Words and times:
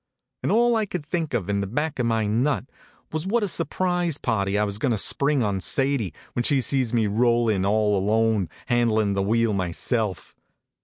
And 0.41 0.51
all 0.51 0.75
I 0.75 0.87
could 0.87 1.05
think 1.05 1.35
of 1.35 1.47
in 1.47 1.59
the 1.59 1.67
back 1.67 1.99
of 1.99 2.07
my 2.07 2.25
nut 2.25 2.65
was 3.11 3.27
what 3.27 3.43
a 3.43 3.47
surprise 3.47 4.17
party 4.17 4.57
I 4.57 4.63
was 4.63 4.79
going 4.79 4.93
to 4.93 4.97
spring 4.97 5.43
on 5.43 5.61
Sadie 5.61 6.11
when 6.33 6.41
she 6.41 6.59
sees 6.59 6.91
me 6.91 7.05
roll 7.05 7.47
in 7.47 7.67
all 7.67 7.95
alone 7.95 8.49
and 8.67 8.89
han 8.89 8.89
dlin 8.97 9.13
the 9.13 9.21
wheel 9.21 9.53
myself. 9.53 10.35